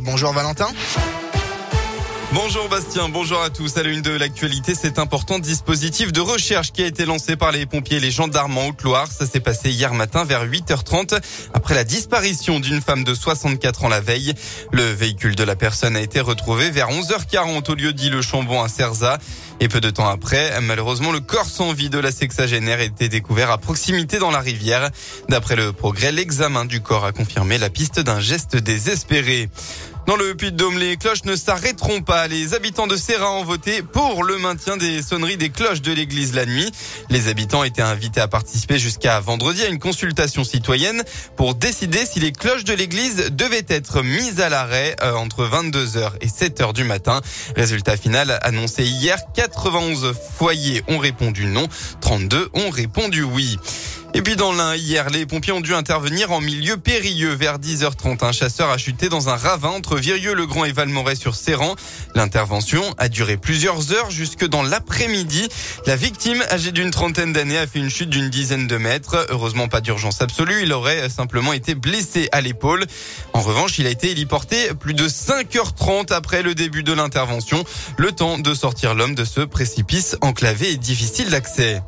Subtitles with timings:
[0.00, 0.66] Bonjour Valentin.
[2.32, 3.76] Bonjour Bastien, bonjour à tous.
[3.76, 7.66] À l'une de l'actualité, cet important dispositif de recherche qui a été lancé par les
[7.66, 9.08] pompiers et les gendarmes en Haute-Loire.
[9.10, 11.20] Ça s'est passé hier matin vers 8h30
[11.54, 14.32] après la disparition d'une femme de 64 ans la veille.
[14.70, 18.62] Le véhicule de la personne a été retrouvé vers 11h40 au lieu dit Le Chambon
[18.62, 19.18] à Cerza.
[19.58, 23.08] Et peu de temps après, malheureusement, le corps sans vie de la sexagénaire a été
[23.08, 24.88] découvert à proximité dans la rivière.
[25.28, 29.48] D'après le progrès, l'examen du corps a confirmé la piste d'un geste désespéré.
[30.10, 32.26] Dans le Puy-de-Dôme, les cloches ne s'arrêteront pas.
[32.26, 36.34] Les habitants de Serra ont voté pour le maintien des sonneries des cloches de l'église
[36.34, 36.68] la nuit.
[37.10, 41.04] Les habitants étaient invités à participer jusqu'à vendredi à une consultation citoyenne
[41.36, 46.14] pour décider si les cloches de l'église devaient être mises à l'arrêt euh, entre 22h
[46.20, 47.20] et 7h du matin.
[47.54, 51.68] Résultat final annoncé hier, 91 foyers ont répondu non,
[52.00, 53.58] 32 ont répondu oui.
[54.12, 57.32] Et puis dans l'un, hier, les pompiers ont dû intervenir en milieu périlleux.
[57.32, 61.76] Vers 10h30, un chasseur a chuté dans un ravin entre Virieux-le-Grand et Valmoret sur Serran.
[62.16, 65.48] L'intervention a duré plusieurs heures jusque dans l'après-midi.
[65.86, 69.26] La victime, âgée d'une trentaine d'années, a fait une chute d'une dizaine de mètres.
[69.30, 70.64] Heureusement, pas d'urgence absolue.
[70.64, 72.86] Il aurait simplement été blessé à l'épaule.
[73.32, 77.64] En revanche, il a été héliporté plus de 5h30 après le début de l'intervention.
[77.96, 81.80] Le temps de sortir l'homme de ce précipice enclavé et difficile d'accès.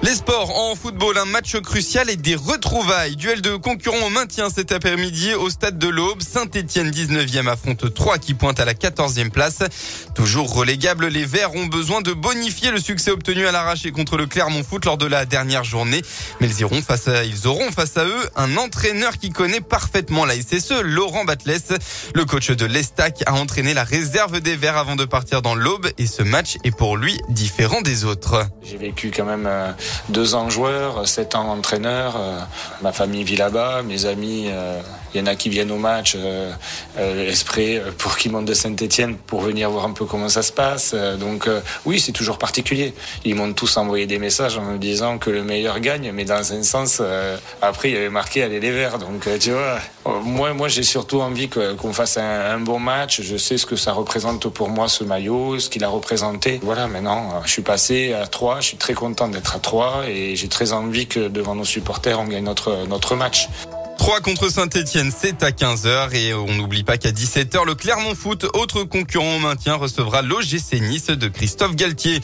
[0.00, 3.16] Les sports en football, un match crucial et des retrouvailles.
[3.16, 6.22] Duel de concurrents au maintien cet après-midi au stade de l'Aube.
[6.22, 9.58] Saint-Etienne 19e affronte 3 qui pointe à la 14e place.
[10.14, 14.26] Toujours relégable, les Verts ont besoin de bonifier le succès obtenu à l'arraché contre le
[14.26, 16.02] Clermont Foot lors de la dernière journée.
[16.40, 20.34] Mais ils, iront face ils auront face à eux un entraîneur qui connaît parfaitement la
[20.34, 21.78] SSE, Laurent Batles.
[22.14, 25.88] Le coach de l'Estac a entraîné la réserve des Verts avant de partir dans l'Aube
[25.98, 28.46] et ce match est pour lui différent des autres.
[28.62, 29.72] J'ai vécu quand même euh,
[30.08, 32.16] deux ans joueur, sept ans entraîneur.
[32.16, 32.40] Euh,
[32.82, 34.48] ma famille vit là-bas, mes amis,
[35.14, 36.52] il euh, y en a qui viennent au match euh,
[37.28, 40.94] esprit pour qu'ils montent de Saint-Etienne pour venir voir un peu comment ça se passe.
[40.94, 41.48] donc
[41.84, 42.94] oui, c'est toujours particulier.
[43.24, 46.52] Ils m'ont tous envoyé des messages en me disant que le meilleur gagne, mais dans
[46.52, 47.02] un sens,
[47.62, 48.98] après il y avait marqué aller les verts.
[48.98, 49.78] Donc tu vois,
[50.22, 53.20] moi, moi j'ai surtout envie qu'on fasse un, un, bon match.
[53.22, 56.60] Je sais ce que ça représente pour moi ce maillot, ce qu'il a représenté.
[56.62, 60.36] Voilà, maintenant je suis passé à 3, je suis très content d'être à 3 et
[60.36, 63.48] j'ai très envie que devant nos supporters, on gagne notre, notre match.
[64.08, 68.46] 3 contre Saint-Etienne, c'est à 15h et on n'oublie pas qu'à 17h, le Clermont Foot,
[68.54, 72.22] autre concurrent au maintien, recevra l'OGC Nice de Christophe Galtier.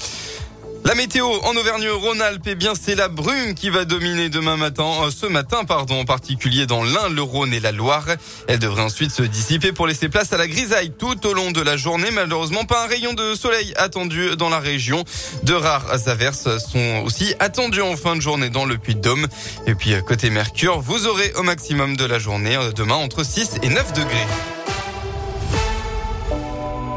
[0.86, 5.10] La météo en Auvergne-Rhône-Alpes, eh bien, c'est la brume qui va dominer demain matin, euh,
[5.10, 8.04] ce matin, pardon, en particulier dans l'Ain, le Rhône et la Loire.
[8.48, 11.62] Elle devrait ensuite se dissiper pour laisser place à la grisaille tout au long de
[11.62, 12.10] la journée.
[12.12, 15.04] Malheureusement, pas un rayon de soleil attendu dans la région.
[15.44, 19.26] De rares averses sont aussi attendues en fin de journée dans le Puy-de-Dôme.
[19.66, 23.54] Et puis, côté Mercure, vous aurez au maximum de la journée, euh, demain, entre 6
[23.62, 24.53] et 9 degrés.